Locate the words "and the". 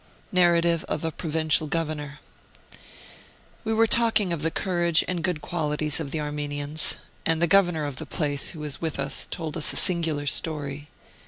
7.23-7.45